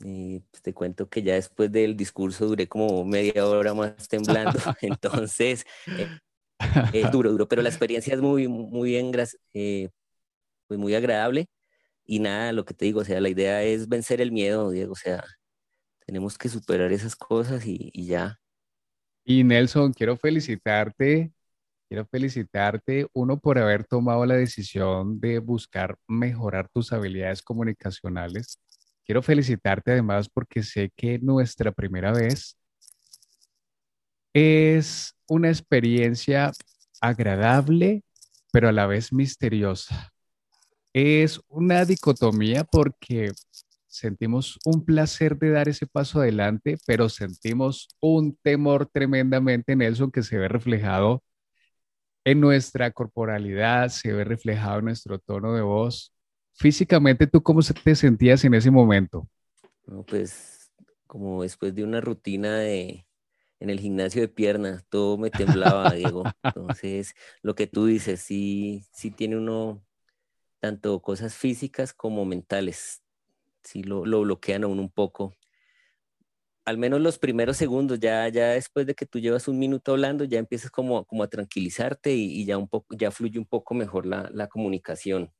Y 0.00 0.40
pues, 0.40 0.62
te 0.62 0.74
cuento 0.74 1.08
que 1.08 1.22
ya 1.22 1.34
después 1.34 1.70
del 1.70 1.96
discurso 1.96 2.46
duré 2.46 2.68
como 2.68 3.04
media 3.04 3.46
hora 3.46 3.74
más 3.74 4.08
temblando, 4.08 4.58
entonces 4.80 5.64
eh, 5.86 6.08
es 6.92 7.10
duro, 7.10 7.30
duro, 7.30 7.48
pero 7.48 7.62
la 7.62 7.68
experiencia 7.68 8.14
es 8.14 8.20
muy, 8.20 8.48
muy 8.48 8.90
bien, 8.90 9.12
eh, 9.54 9.88
pues 10.66 10.80
muy 10.80 10.94
agradable. 10.94 11.46
Y 12.04 12.18
nada, 12.20 12.52
lo 12.52 12.64
que 12.64 12.74
te 12.74 12.84
digo, 12.84 13.00
o 13.00 13.04
sea, 13.04 13.20
la 13.20 13.30
idea 13.30 13.62
es 13.62 13.88
vencer 13.88 14.20
el 14.20 14.32
miedo, 14.32 14.70
Diego, 14.70 14.92
o 14.92 14.96
sea, 14.96 15.24
tenemos 16.06 16.36
que 16.36 16.48
superar 16.48 16.92
esas 16.92 17.16
cosas 17.16 17.64
y, 17.66 17.90
y 17.92 18.06
ya. 18.06 18.38
Y 19.24 19.42
Nelson, 19.42 19.92
quiero 19.94 20.16
felicitarte 20.16 21.32
Quiero 21.88 22.06
felicitarte, 22.06 23.06
uno, 23.12 23.38
por 23.38 23.58
haber 23.58 23.84
tomado 23.84 24.24
la 24.26 24.34
decisión 24.36 25.20
de 25.20 25.38
buscar 25.38 25.96
mejorar 26.08 26.68
tus 26.68 26.92
habilidades 26.92 27.42
comunicacionales. 27.42 28.58
Quiero 29.04 29.22
felicitarte 29.22 29.92
además 29.92 30.28
porque 30.28 30.62
sé 30.62 30.90
que 30.96 31.18
nuestra 31.18 31.72
primera 31.72 32.12
vez 32.12 32.56
es 34.32 35.14
una 35.28 35.48
experiencia 35.48 36.52
agradable, 37.00 38.02
pero 38.52 38.68
a 38.68 38.72
la 38.72 38.86
vez 38.86 39.12
misteriosa. 39.12 40.12
Es 40.92 41.40
una 41.48 41.84
dicotomía 41.84 42.64
porque 42.64 43.32
sentimos 43.86 44.58
un 44.64 44.84
placer 44.84 45.36
de 45.38 45.50
dar 45.50 45.68
ese 45.68 45.86
paso 45.86 46.20
adelante, 46.20 46.78
pero 46.86 47.08
sentimos 47.08 47.88
un 48.00 48.36
temor 48.42 48.86
tremendamente, 48.86 49.76
Nelson, 49.76 50.10
que 50.10 50.22
se 50.22 50.38
ve 50.38 50.48
reflejado 50.48 51.22
en 52.24 52.40
nuestra 52.40 52.90
corporalidad, 52.90 53.88
se 53.90 54.12
ve 54.12 54.24
reflejado 54.24 54.78
en 54.78 54.86
nuestro 54.86 55.18
tono 55.18 55.52
de 55.54 55.62
voz. 55.62 56.12
Físicamente, 56.54 57.26
¿tú 57.26 57.42
cómo 57.42 57.60
te 57.62 57.94
sentías 57.94 58.44
en 58.44 58.54
ese 58.54 58.70
momento? 58.70 59.28
pues 60.06 60.72
como 61.06 61.42
después 61.42 61.74
de 61.74 61.84
una 61.84 62.00
rutina 62.00 62.58
de, 62.58 63.06
en 63.60 63.70
el 63.70 63.78
gimnasio 63.78 64.22
de 64.22 64.28
piernas, 64.28 64.84
todo 64.88 65.18
me 65.18 65.30
temblaba, 65.30 65.92
Diego. 65.92 66.24
Entonces, 66.42 67.14
lo 67.42 67.54
que 67.54 67.66
tú 67.66 67.86
dices, 67.86 68.20
sí, 68.20 68.84
sí 68.92 69.10
tiene 69.10 69.36
uno 69.36 69.84
tanto 70.60 71.00
cosas 71.00 71.34
físicas 71.36 71.92
como 71.92 72.24
mentales. 72.24 73.02
Sí 73.62 73.82
lo, 73.82 74.06
lo 74.06 74.22
bloquean 74.22 74.64
a 74.64 74.66
uno 74.66 74.82
un 74.82 74.90
poco 74.90 75.34
al 76.64 76.78
menos 76.78 77.00
los 77.00 77.18
primeros 77.18 77.56
segundos, 77.56 78.00
ya, 78.00 78.28
ya 78.28 78.50
después 78.50 78.86
de 78.86 78.94
que 78.94 79.06
tú 79.06 79.18
llevas 79.18 79.48
un 79.48 79.58
minuto 79.58 79.92
hablando, 79.92 80.24
ya 80.24 80.38
empiezas 80.38 80.70
como, 80.70 81.04
como 81.04 81.22
a 81.22 81.28
tranquilizarte 81.28 82.12
y, 82.14 82.44
ya 82.46 82.56
un 82.56 82.68
poco, 82.68 82.94
ya 82.96 83.10
fluye 83.10 83.38
un 83.38 83.44
poco 83.44 83.74
mejor 83.74 84.06
la, 84.06 84.30
la, 84.32 84.48
comunicación. 84.48 85.30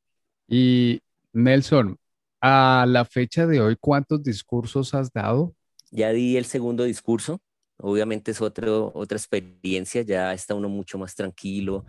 Y 0.46 1.00
Nelson, 1.34 1.98
a 2.40 2.86
la 2.88 3.04
fecha 3.04 3.46
de 3.46 3.60
hoy, 3.60 3.76
¿cuántos 3.78 4.22
discursos 4.22 4.94
has 4.94 5.12
dado? 5.12 5.54
Ya 5.90 6.10
di 6.12 6.36
el 6.36 6.44
segundo 6.44 6.84
discurso. 6.84 7.40
Obviamente 7.76 8.30
es 8.30 8.40
otra 8.40 9.16
experiencia, 9.16 10.02
ya 10.02 10.32
está 10.32 10.54
uno 10.54 10.68
mucho 10.68 10.96
más 10.96 11.14
tranquilo, 11.14 11.84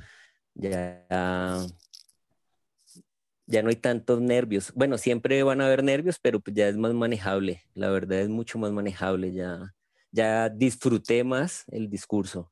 ya 0.54 1.06
ya 3.48 3.62
no 3.62 3.70
hay 3.70 3.76
tantos 3.76 4.22
nervios. 4.22 4.72
Bueno, 4.76 4.98
siempre 4.98 5.44
van 5.44 5.62
a 5.62 5.68
haber 5.68 5.84
nervios, 5.84 6.18
pero 6.20 6.40
pues 6.40 6.56
ya 6.56 6.68
es 6.68 6.78
más 6.78 6.94
manejable. 6.94 7.64
La 7.74 7.90
verdad 7.90 8.20
es 8.22 8.30
mucho 8.30 8.58
más 8.58 8.72
manejable. 8.72 9.34
Ya, 9.34 9.74
ya 10.12 10.50
disfruté 10.50 11.24
más 11.24 11.64
el 11.68 11.90
discurso 11.90 12.52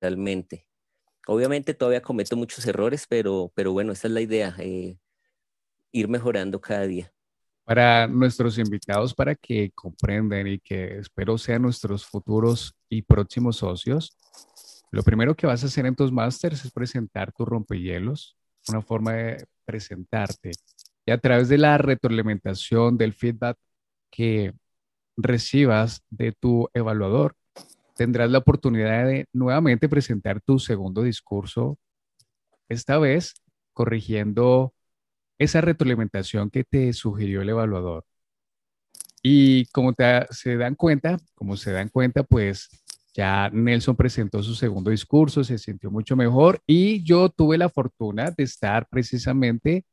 realmente. 0.00 0.66
Obviamente 1.26 1.74
todavía 1.74 2.02
cometo 2.02 2.36
muchos 2.36 2.66
errores, 2.66 3.06
pero, 3.08 3.52
pero 3.54 3.72
bueno, 3.72 3.92
esa 3.92 4.08
es 4.08 4.14
la 4.14 4.22
idea, 4.22 4.54
eh, 4.58 4.98
ir 5.92 6.08
mejorando 6.08 6.60
cada 6.60 6.86
día. 6.86 7.12
Para 7.64 8.06
nuestros 8.06 8.58
invitados, 8.58 9.14
para 9.14 9.34
que 9.34 9.70
comprendan 9.74 10.46
y 10.46 10.58
que 10.58 10.98
espero 10.98 11.36
sean 11.36 11.62
nuestros 11.62 12.06
futuros 12.06 12.74
y 12.88 13.02
próximos 13.02 13.56
socios, 13.58 14.16
lo 14.90 15.02
primero 15.02 15.34
que 15.34 15.46
vas 15.46 15.62
a 15.62 15.66
hacer 15.66 15.84
en 15.84 15.94
tus 15.94 16.10
másters 16.10 16.64
es 16.64 16.72
presentar 16.72 17.32
tu 17.32 17.44
rompehielos, 17.44 18.36
una 18.68 18.80
forma 18.80 19.12
de 19.12 19.46
presentarte. 19.66 20.52
Y 21.04 21.10
a 21.10 21.18
través 21.18 21.48
de 21.48 21.58
la 21.58 21.76
retroalimentación, 21.76 22.96
del 22.96 23.12
feedback 23.12 23.58
que 24.10 24.54
recibas 25.16 26.02
de 26.08 26.32
tu 26.32 26.68
evaluador, 26.72 27.34
tendrás 27.96 28.30
la 28.30 28.38
oportunidad 28.38 29.06
de 29.06 29.26
nuevamente 29.32 29.88
presentar 29.88 30.40
tu 30.40 30.58
segundo 30.58 31.02
discurso, 31.02 31.78
esta 32.68 32.98
vez 32.98 33.34
corrigiendo 33.74 34.72
esa 35.38 35.60
retroalimentación 35.60 36.50
que 36.50 36.64
te 36.64 36.92
sugirió 36.92 37.42
el 37.42 37.50
evaluador. 37.50 38.04
Y 39.22 39.66
como 39.66 39.94
se 40.30 40.56
dan 40.56 40.74
cuenta, 40.74 41.18
como 41.34 41.56
se 41.56 41.72
dan 41.72 41.88
cuenta, 41.88 42.22
pues 42.22 42.68
ya 43.14 43.50
Nelson 43.52 43.96
presentó 43.96 44.42
su 44.42 44.54
segundo 44.54 44.90
discurso, 44.90 45.42
se 45.44 45.58
sintió 45.58 45.90
mucho 45.90 46.16
mejor 46.16 46.60
y 46.66 47.02
yo 47.04 47.28
tuve 47.28 47.58
la 47.58 47.68
fortuna 47.68 48.30
de 48.30 48.44
estar 48.44 48.86
precisamente 48.88 49.84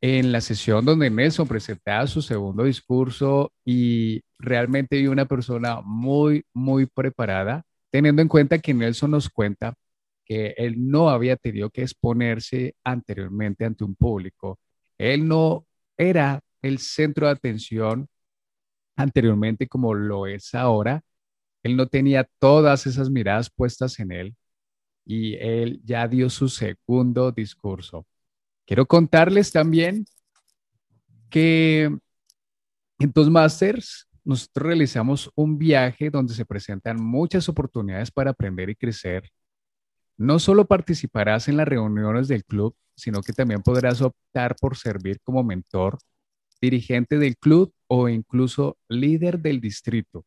en 0.00 0.32
la 0.32 0.40
sesión 0.40 0.84
donde 0.84 1.10
Nelson 1.10 1.46
presentaba 1.46 2.06
su 2.06 2.22
segundo 2.22 2.64
discurso 2.64 3.52
y 3.64 4.22
realmente 4.38 4.96
vi 4.96 5.06
una 5.06 5.26
persona 5.26 5.80
muy, 5.82 6.44
muy 6.54 6.86
preparada, 6.86 7.64
teniendo 7.90 8.22
en 8.22 8.28
cuenta 8.28 8.58
que 8.58 8.74
Nelson 8.74 9.10
nos 9.12 9.28
cuenta 9.28 9.74
él 10.56 10.88
no 10.90 11.10
había 11.10 11.36
tenido 11.36 11.70
que 11.70 11.82
exponerse 11.82 12.74
anteriormente 12.84 13.64
ante 13.64 13.84
un 13.84 13.94
público. 13.94 14.58
Él 14.98 15.26
no 15.28 15.66
era 15.96 16.40
el 16.62 16.78
centro 16.78 17.26
de 17.26 17.32
atención 17.32 18.08
anteriormente 18.96 19.66
como 19.66 19.94
lo 19.94 20.26
es 20.26 20.54
ahora 20.54 21.02
él 21.62 21.76
no 21.76 21.86
tenía 21.88 22.28
todas 22.38 22.86
esas 22.86 23.10
miradas 23.10 23.50
puestas 23.50 23.98
en 24.00 24.12
él 24.12 24.36
y 25.04 25.34
él 25.36 25.80
ya 25.84 26.06
dio 26.08 26.30
su 26.30 26.48
segundo 26.48 27.32
discurso. 27.32 28.06
Quiero 28.66 28.86
contarles 28.86 29.52
también 29.52 30.06
que 31.28 31.90
en 32.98 33.12
Toastmasters 33.12 34.08
nosotros 34.24 34.66
realizamos 34.66 35.30
un 35.34 35.58
viaje 35.58 36.10
donde 36.10 36.34
se 36.34 36.44
presentan 36.44 37.02
muchas 37.02 37.48
oportunidades 37.48 38.10
para 38.10 38.30
aprender 38.30 38.70
y 38.70 38.76
crecer. 38.76 39.30
No 40.20 40.38
solo 40.38 40.66
participarás 40.66 41.48
en 41.48 41.56
las 41.56 41.66
reuniones 41.66 42.28
del 42.28 42.44
club, 42.44 42.76
sino 42.94 43.22
que 43.22 43.32
también 43.32 43.62
podrás 43.62 44.02
optar 44.02 44.54
por 44.60 44.76
servir 44.76 45.18
como 45.22 45.42
mentor, 45.42 45.96
dirigente 46.60 47.16
del 47.16 47.38
club 47.38 47.72
o 47.86 48.06
incluso 48.06 48.76
líder 48.86 49.38
del 49.38 49.62
distrito. 49.62 50.26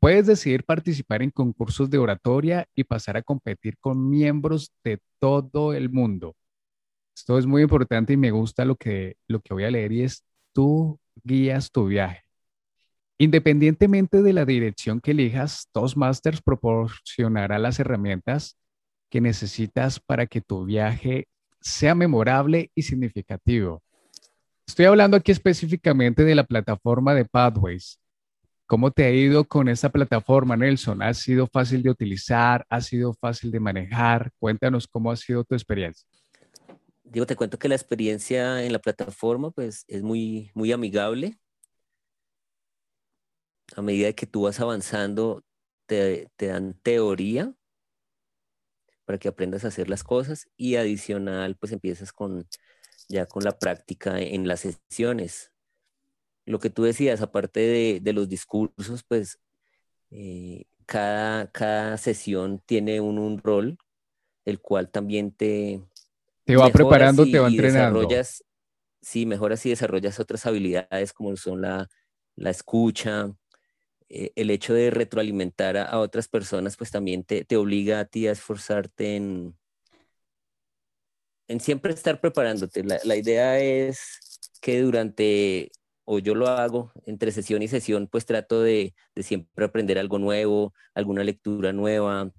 Puedes 0.00 0.26
decidir 0.26 0.64
participar 0.64 1.22
en 1.22 1.30
concursos 1.30 1.88
de 1.88 1.98
oratoria 1.98 2.66
y 2.74 2.82
pasar 2.82 3.16
a 3.16 3.22
competir 3.22 3.78
con 3.78 4.10
miembros 4.10 4.72
de 4.82 4.98
todo 5.20 5.74
el 5.74 5.90
mundo. 5.90 6.34
Esto 7.14 7.38
es 7.38 7.46
muy 7.46 7.62
importante 7.62 8.14
y 8.14 8.16
me 8.16 8.32
gusta 8.32 8.64
lo 8.64 8.74
que, 8.74 9.14
lo 9.28 9.38
que 9.38 9.54
voy 9.54 9.62
a 9.62 9.70
leer 9.70 9.92
y 9.92 10.02
es 10.02 10.24
tú 10.52 10.98
guías 11.22 11.70
tu 11.70 11.86
viaje. 11.86 12.24
Independientemente 13.16 14.22
de 14.24 14.32
la 14.32 14.44
dirección 14.44 15.00
que 15.00 15.12
elijas, 15.12 15.68
Toastmasters 15.70 16.42
proporcionará 16.42 17.60
las 17.60 17.78
herramientas 17.78 18.56
que 19.10 19.20
necesitas 19.20 20.00
para 20.00 20.26
que 20.26 20.40
tu 20.40 20.64
viaje 20.64 21.28
sea 21.60 21.94
memorable 21.94 22.70
y 22.74 22.82
significativo. 22.82 23.82
Estoy 24.66 24.86
hablando 24.86 25.16
aquí 25.16 25.32
específicamente 25.32 26.24
de 26.24 26.34
la 26.34 26.44
plataforma 26.44 27.14
de 27.14 27.24
Pathways, 27.24 27.98
¿Cómo 28.68 28.90
te 28.90 29.04
ha 29.04 29.10
ido 29.10 29.48
con 29.48 29.66
esta 29.70 29.88
plataforma, 29.88 30.54
Nelson? 30.54 31.00
¿Ha 31.00 31.14
sido 31.14 31.46
fácil 31.46 31.82
de 31.82 31.88
utilizar? 31.88 32.66
¿Ha 32.68 32.82
sido 32.82 33.14
fácil 33.14 33.50
de 33.50 33.60
manejar? 33.60 34.30
Cuéntanos 34.38 34.86
cómo 34.86 35.10
ha 35.10 35.16
sido 35.16 35.42
tu 35.42 35.54
experiencia. 35.54 36.06
Digo, 37.02 37.24
te 37.24 37.34
cuento 37.34 37.58
que 37.58 37.70
la 37.70 37.76
experiencia 37.76 38.62
en 38.62 38.74
la 38.74 38.78
plataforma 38.78 39.50
pues, 39.52 39.86
es 39.88 40.02
muy, 40.02 40.50
muy 40.52 40.70
amigable. 40.70 41.38
A 43.74 43.80
medida 43.80 44.12
que 44.12 44.26
tú 44.26 44.42
vas 44.42 44.60
avanzando, 44.60 45.42
te, 45.86 46.28
te 46.36 46.48
dan 46.48 46.74
teoría 46.82 47.54
para 49.08 49.18
que 49.18 49.28
aprendas 49.28 49.64
a 49.64 49.68
hacer 49.68 49.88
las 49.88 50.04
cosas 50.04 50.50
y 50.54 50.76
adicional, 50.76 51.56
pues 51.56 51.72
empiezas 51.72 52.12
con 52.12 52.46
ya 53.08 53.24
con 53.24 53.42
la 53.42 53.58
práctica 53.58 54.20
en 54.20 54.46
las 54.46 54.60
sesiones 54.60 55.50
lo 56.48 56.58
que 56.58 56.70
tú 56.70 56.82
decías, 56.82 57.20
aparte 57.20 57.60
de, 57.60 58.00
de 58.02 58.12
los 58.12 58.28
discursos, 58.28 59.04
pues 59.06 59.38
eh, 60.10 60.64
cada, 60.86 61.50
cada 61.50 61.98
sesión 61.98 62.62
tiene 62.64 63.00
un, 63.00 63.18
un, 63.18 63.38
rol, 63.38 63.78
el 64.46 64.58
cual 64.60 64.90
también 64.90 65.30
te... 65.30 65.82
Te 66.44 66.56
va 66.56 66.70
preparando, 66.70 67.26
te 67.26 67.38
va 67.38 67.48
entrenando. 67.48 68.00
Desarrollas, 68.00 68.44
sí, 69.02 69.26
mejoras 69.26 69.64
y 69.66 69.70
desarrollas 69.70 70.18
otras 70.18 70.46
habilidades 70.46 71.12
como 71.12 71.36
son 71.36 71.60
la, 71.60 71.86
la 72.34 72.48
escucha, 72.48 73.30
eh, 74.08 74.32
el 74.36 74.50
hecho 74.50 74.74
de 74.74 74.90
retroalimentar 74.90 75.76
a, 75.76 75.98
otras 75.98 76.28
personas, 76.28 76.76
pues 76.76 76.90
también 76.90 77.24
te, 77.24 77.44
te, 77.44 77.56
obliga 77.56 78.00
a 78.00 78.04
ti 78.06 78.26
a 78.26 78.32
esforzarte 78.32 79.16
en, 79.16 79.56
en 81.48 81.60
siempre 81.60 81.92
estar 81.92 82.20
preparándote. 82.20 82.84
La, 82.84 82.98
la, 83.04 83.16
idea 83.16 83.58
es 83.60 84.40
que 84.60 84.80
durante, 84.80 85.70
o 86.04 86.18
yo 86.18 86.34
lo 86.34 86.48
hago, 86.48 86.92
entre 87.06 87.32
sesión 87.32 87.62
y 87.62 87.68
sesión, 87.68 88.08
pues 88.08 88.26
trato 88.26 88.62
de, 88.62 88.94
de 89.14 89.22
siempre 89.22 89.64
aprender 89.64 89.98
algo 89.98 90.18
nuevo, 90.18 90.74
alguna 90.94 91.24
lectura 91.24 91.72
nueva, 91.72 92.30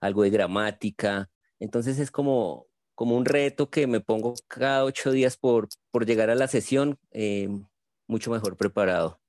algo 0.00 0.22
de 0.22 0.30
gramática. 0.30 1.30
Entonces 1.58 1.98
es 1.98 2.10
como, 2.10 2.66
como 2.94 3.16
un 3.16 3.24
reto 3.24 3.70
que 3.70 3.86
me 3.86 4.00
pongo 4.00 4.34
cada 4.48 4.84
ocho 4.84 5.12
días 5.12 5.36
por, 5.36 5.68
por 5.90 6.06
llegar 6.06 6.30
a 6.30 6.34
la 6.34 6.48
sesión 6.48 6.98
eh, 7.12 7.48
mucho 8.06 8.30
mejor 8.30 8.56
preparado. 8.56 9.19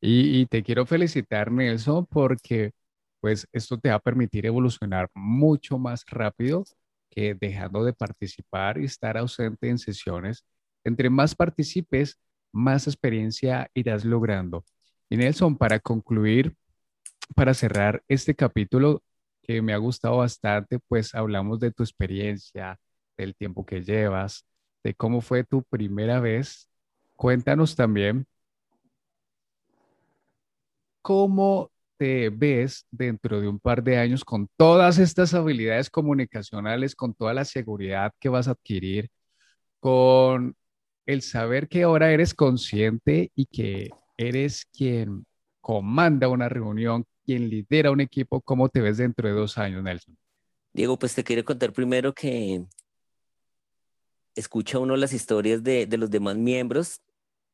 Y, 0.00 0.46
te 0.46 0.62
quiero 0.62 0.86
felicitar, 0.86 1.50
Nelson, 1.50 2.06
porque 2.06 2.72
pues 3.20 3.48
esto 3.52 3.78
te 3.78 3.88
va 3.88 3.96
a 3.96 4.00
permitir 4.00 4.46
evolucionar 4.46 5.10
mucho 5.14 5.78
más 5.78 6.04
rápido 6.06 6.64
que 7.10 7.34
dejando 7.34 7.82
de 7.84 7.92
participar 7.94 8.78
y 8.78 8.84
estar 8.84 9.16
ausente 9.16 9.68
en 9.68 9.78
sesiones. 9.78 10.44
Entre 10.84 11.10
más 11.10 11.34
participes, 11.34 12.18
más 12.52 12.86
experiencia 12.86 13.70
irás 13.74 14.04
logrando. 14.04 14.64
Y 15.08 15.16
Nelson, 15.16 15.56
para 15.56 15.80
concluir, 15.80 16.54
para 17.34 17.54
cerrar 17.54 18.02
este 18.08 18.34
capítulo 18.34 19.02
que 19.42 19.62
me 19.62 19.72
ha 19.72 19.78
gustado 19.78 20.18
bastante, 20.18 20.78
pues 20.88 21.14
hablamos 21.14 21.60
de 21.60 21.72
tu 21.72 21.82
experiencia, 21.82 22.78
del 23.16 23.34
tiempo 23.34 23.64
que 23.64 23.82
llevas, 23.82 24.46
de 24.84 24.94
cómo 24.94 25.20
fue 25.20 25.44
tu 25.44 25.62
primera 25.64 26.20
vez. 26.20 26.68
Cuéntanos 27.16 27.76
también 27.76 28.26
¿cómo 31.06 31.70
te 31.98 32.30
ves 32.30 32.84
dentro 32.90 33.40
de 33.40 33.46
un 33.46 33.60
par 33.60 33.84
de 33.84 33.96
años 33.96 34.24
con 34.24 34.48
todas 34.56 34.98
estas 34.98 35.34
habilidades 35.34 35.88
comunicacionales, 35.88 36.96
con 36.96 37.14
toda 37.14 37.32
la 37.32 37.44
seguridad 37.44 38.12
que 38.18 38.28
vas 38.28 38.48
a 38.48 38.50
adquirir, 38.50 39.08
con 39.78 40.56
el 41.06 41.22
saber 41.22 41.68
que 41.68 41.84
ahora 41.84 42.10
eres 42.10 42.34
consciente 42.34 43.30
y 43.36 43.46
que 43.46 43.90
eres 44.16 44.64
quien 44.76 45.24
comanda 45.60 46.26
una 46.26 46.48
reunión, 46.48 47.04
quien 47.24 47.50
lidera 47.50 47.92
un 47.92 48.00
equipo? 48.00 48.40
¿Cómo 48.40 48.68
te 48.68 48.80
ves 48.80 48.96
dentro 48.96 49.28
de 49.28 49.34
dos 49.34 49.58
años, 49.58 49.84
Nelson? 49.84 50.18
Diego, 50.72 50.98
pues 50.98 51.14
te 51.14 51.22
quiero 51.22 51.44
contar 51.44 51.72
primero 51.72 52.12
que 52.14 52.64
escucha 54.34 54.80
uno 54.80 54.96
las 54.96 55.12
historias 55.12 55.62
de, 55.62 55.86
de 55.86 55.98
los 55.98 56.10
demás 56.10 56.34
miembros 56.34 57.00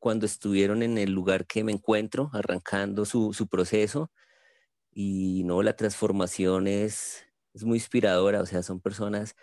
cuando 0.02 0.26
estuvieron 0.26 0.82
en 0.82 0.98
el 0.98 1.12
lugar 1.12 1.46
que 1.46 1.62
me 1.62 1.70
encuentro, 1.70 2.28
arrancando 2.32 3.04
su, 3.04 3.32
su 3.32 3.46
proceso. 3.46 4.10
Y 4.92 5.44
no, 5.44 5.62
la 5.62 5.76
transformación 5.76 6.66
es, 6.66 7.24
es 7.54 7.62
muy 7.62 7.78
inspiradora, 7.78 8.40
o 8.42 8.46
sea, 8.46 8.64
son 8.64 8.80
personas, 8.80 9.36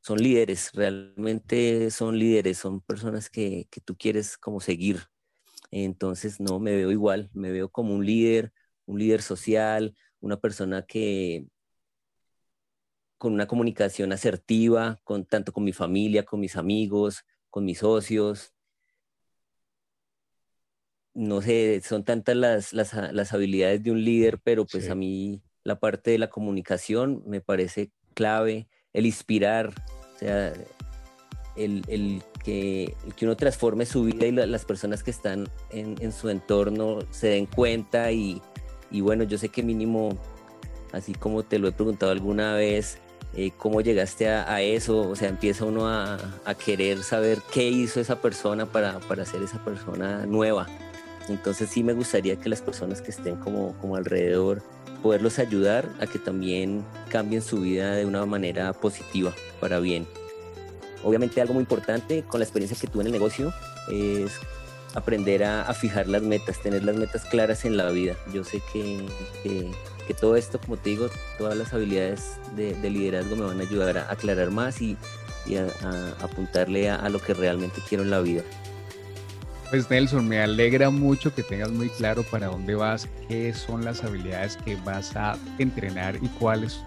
son 0.00 0.18
líderes, 0.22 0.70
realmente 0.72 1.90
son 1.90 2.16
líderes, 2.16 2.58
son 2.58 2.80
personas 2.80 3.28
que, 3.28 3.66
que 3.72 3.80
tú 3.80 3.96
quieres 3.96 4.38
como 4.38 4.60
seguir. 4.60 5.00
Entonces, 5.72 6.38
no, 6.38 6.60
me 6.60 6.76
veo 6.76 6.92
igual, 6.92 7.28
me 7.34 7.50
veo 7.50 7.68
como 7.68 7.92
un 7.94 8.06
líder, 8.06 8.52
un 8.86 9.00
líder 9.00 9.20
social, 9.20 9.96
una 10.20 10.36
persona 10.38 10.86
que 10.86 11.48
con 13.18 13.32
una 13.32 13.48
comunicación 13.48 14.12
asertiva, 14.12 15.00
con, 15.02 15.24
tanto 15.26 15.52
con 15.52 15.64
mi 15.64 15.72
familia, 15.72 16.24
con 16.24 16.38
mis 16.38 16.54
amigos, 16.54 17.24
con 17.50 17.64
mis 17.64 17.78
socios, 17.78 18.54
no 21.18 21.42
sé, 21.42 21.82
son 21.84 22.04
tantas 22.04 22.36
las, 22.36 22.72
las, 22.72 22.94
las, 23.12 23.32
habilidades 23.32 23.82
de 23.82 23.90
un 23.90 24.04
líder, 24.04 24.38
pero 24.38 24.64
pues 24.64 24.88
a 24.88 24.94
mí 24.94 25.42
la 25.64 25.80
parte 25.80 26.12
de 26.12 26.18
la 26.18 26.30
comunicación 26.30 27.24
me 27.26 27.40
parece 27.40 27.90
clave, 28.14 28.68
el 28.92 29.04
inspirar, 29.04 29.72
o 30.14 30.18
sea, 30.20 30.52
el, 31.56 31.82
el, 31.88 32.22
que, 32.44 32.94
que, 33.16 33.24
uno 33.24 33.36
transforme 33.36 33.84
su 33.84 34.04
vida 34.04 34.26
y 34.26 34.30
las 34.30 34.64
personas 34.64 35.02
que 35.02 35.10
están 35.10 35.48
en, 35.70 35.96
en, 35.98 36.12
su 36.12 36.28
entorno 36.28 37.00
se 37.10 37.30
den 37.30 37.46
cuenta 37.46 38.12
y, 38.12 38.40
y, 38.92 39.00
bueno, 39.00 39.24
yo 39.24 39.38
sé 39.38 39.48
que 39.48 39.64
mínimo, 39.64 40.16
así 40.92 41.14
como 41.14 41.42
te 41.42 41.58
lo 41.58 41.66
he 41.66 41.72
preguntado 41.72 42.12
alguna 42.12 42.54
vez, 42.54 42.98
eh, 43.34 43.50
cómo 43.56 43.80
llegaste 43.80 44.28
a, 44.28 44.54
a, 44.54 44.62
eso, 44.62 45.00
o 45.00 45.16
sea, 45.16 45.28
empieza 45.28 45.64
uno 45.64 45.88
a, 45.88 46.16
a, 46.44 46.54
querer 46.54 47.02
saber 47.02 47.40
qué 47.52 47.68
hizo 47.68 47.98
esa 47.98 48.22
persona 48.22 48.66
para, 48.66 49.00
para 49.00 49.24
ser 49.24 49.42
esa 49.42 49.64
persona 49.64 50.24
nueva. 50.24 50.68
Entonces 51.28 51.70
sí 51.70 51.82
me 51.82 51.92
gustaría 51.92 52.36
que 52.36 52.48
las 52.48 52.62
personas 52.62 53.00
que 53.02 53.10
estén 53.10 53.36
como, 53.36 53.76
como 53.78 53.96
alrededor, 53.96 54.62
poderlos 55.02 55.38
ayudar 55.38 55.88
a 56.00 56.06
que 56.06 56.18
también 56.18 56.84
cambien 57.08 57.42
su 57.42 57.60
vida 57.60 57.94
de 57.94 58.06
una 58.06 58.24
manera 58.26 58.72
positiva, 58.72 59.32
para 59.60 59.80
bien. 59.80 60.06
Obviamente 61.04 61.40
algo 61.40 61.54
muy 61.54 61.62
importante 61.62 62.24
con 62.24 62.40
la 62.40 62.44
experiencia 62.44 62.76
que 62.80 62.88
tuve 62.88 63.02
en 63.02 63.08
el 63.08 63.12
negocio 63.12 63.52
es 63.90 64.32
aprender 64.94 65.44
a, 65.44 65.72
fijar 65.74 66.08
las 66.08 66.22
metas, 66.22 66.60
tener 66.60 66.82
las 66.84 66.96
metas 66.96 67.24
claras 67.24 67.64
en 67.64 67.76
la 67.76 67.90
vida. 67.90 68.16
Yo 68.32 68.42
sé 68.42 68.60
que, 68.72 69.06
que, 69.42 70.14
todo 70.14 70.36
esto, 70.36 70.58
como 70.58 70.76
te 70.76 70.90
digo, 70.90 71.08
todas 71.36 71.56
las 71.56 71.72
habilidades 71.72 72.38
de, 72.56 72.74
liderazgo 72.90 73.36
me 73.36 73.44
van 73.44 73.60
a 73.60 73.62
ayudar 73.62 73.98
a 73.98 74.10
aclarar 74.10 74.50
más 74.50 74.80
y, 74.80 74.96
a, 75.56 76.24
apuntarle 76.24 76.90
a 76.90 77.08
lo 77.08 77.20
que 77.20 77.34
realmente 77.34 77.80
quiero 77.88 78.02
en 78.02 78.10
la 78.10 78.20
vida. 78.20 78.42
Pues 79.70 79.90
Nelson, 79.90 80.26
me 80.26 80.40
alegra 80.40 80.88
mucho 80.88 81.34
que 81.34 81.42
tengas 81.42 81.70
muy 81.70 81.90
claro 81.90 82.22
para 82.22 82.46
dónde 82.46 82.74
vas, 82.74 83.06
qué 83.28 83.52
son 83.52 83.84
las 83.84 84.02
habilidades 84.02 84.56
que 84.56 84.76
vas 84.76 85.14
a 85.14 85.36
entrenar 85.58 86.16
y 86.22 86.28
cuáles 86.28 86.82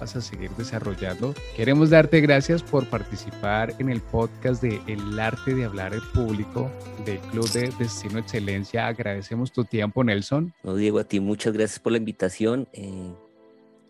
vas 0.00 0.16
a 0.16 0.22
seguir 0.22 0.50
desarrollando. 0.52 1.34
Queremos 1.54 1.90
darte 1.90 2.22
gracias 2.22 2.62
por 2.62 2.86
participar 2.88 3.74
en 3.78 3.90
el 3.90 4.00
podcast 4.00 4.62
de 4.62 4.80
El 4.86 5.20
arte 5.20 5.54
de 5.54 5.66
hablar 5.66 5.92
en 5.92 6.00
público 6.14 6.70
del 7.04 7.18
Club 7.18 7.50
de 7.50 7.70
Destino 7.78 8.18
Excelencia. 8.18 8.86
Agradecemos 8.86 9.52
tu 9.52 9.66
tiempo, 9.66 10.02
Nelson. 10.02 10.54
No, 10.62 10.74
Diego, 10.74 11.00
a 11.00 11.04
ti 11.04 11.20
muchas 11.20 11.52
gracias 11.52 11.80
por 11.80 11.92
la 11.92 11.98
invitación. 11.98 12.66
Eh, 12.72 13.12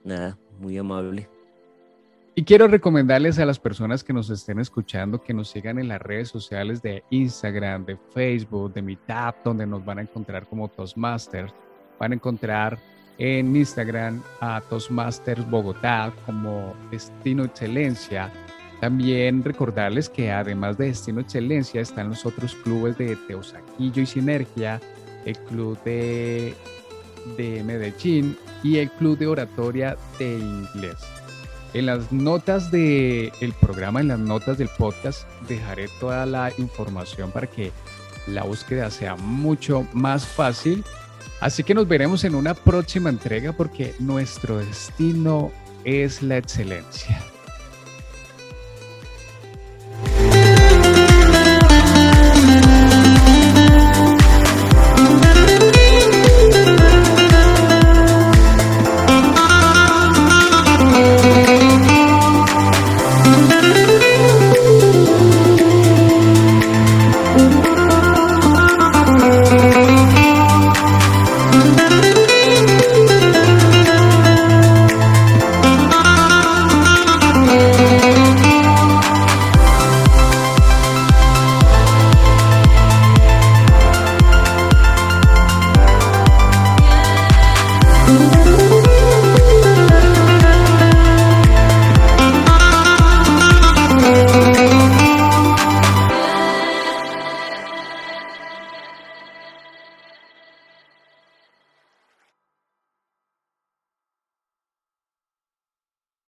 nada, 0.03 0.37
muy 0.59 0.77
amable. 0.77 1.29
Y 2.35 2.45
quiero 2.45 2.67
recomendarles 2.67 3.39
a 3.39 3.45
las 3.45 3.59
personas 3.59 4.03
que 4.03 4.15
nos 4.15 4.31
estén 4.31 4.59
escuchando 4.59 5.23
que 5.23 5.35
nos 5.35 5.51
sigan 5.51 5.79
en 5.79 5.89
las 5.89 6.01
redes 6.01 6.31
sociales 6.31 6.81
de 6.81 7.05
Instagram, 7.11 7.85
de 7.85 7.99
Facebook, 8.15 8.73
de 8.73 8.81
Meetup, 8.81 9.45
donde 9.45 9.67
nos 9.67 9.85
van 9.85 9.99
a 9.99 10.03
encontrar 10.03 10.47
como 10.47 10.69
Toastmasters. 10.69 11.53
Van 12.01 12.13
a 12.13 12.15
encontrar 12.15 12.79
en 13.19 13.55
Instagram 13.55 14.23
a 14.41 14.63
Toastmasters 14.63 15.49
Bogotá 15.51 16.11
como 16.25 16.75
Destino 16.91 17.45
Excelencia. 17.45 18.33
También 18.81 19.45
recordarles 19.45 20.09
que 20.09 20.33
además 20.33 20.79
de 20.79 20.87
Destino 20.87 21.21
Excelencia 21.21 21.83
están 21.83 22.09
los 22.09 22.25
otros 22.25 22.55
clubes 22.55 22.97
de 22.97 23.15
Teosaquillo 23.29 24.03
y 24.03 24.07
Sinergia, 24.07 24.81
el 25.27 25.37
club 25.41 25.79
de, 25.85 26.55
de 27.37 27.63
Medellín 27.63 28.39
y 28.63 28.79
el 28.79 28.91
club 28.93 29.19
de 29.19 29.27
oratoria 29.27 29.99
de 30.19 30.39
inglés. 30.39 30.97
En 31.75 31.87
las 31.87 32.13
notas 32.13 32.71
del 32.71 33.33
el 33.41 33.53
programa, 33.55 34.01
en 34.01 34.09
las 34.09 34.19
notas 34.19 34.59
del 34.59 34.69
podcast, 34.69 35.27
dejaré 35.49 35.89
toda 36.01 36.27
la 36.27 36.53
información 36.59 37.31
para 37.31 37.47
que 37.47 37.73
la 38.27 38.45
búsqueda 38.45 38.91
sea 38.91 39.17
mucho 39.17 39.87
más 39.93 40.27
fácil. 40.27 40.85
Así 41.41 41.65
que 41.65 41.75
nos 41.75 41.89
veremos 41.89 42.25
en 42.25 42.35
una 42.35 42.55
próxima 42.55 43.09
entrega 43.09 43.53
porque 43.53 43.95
nuestro 43.99 44.59
destino 44.59 45.51
es 45.85 46.23
la 46.23 46.37
excelencia. 46.37 47.32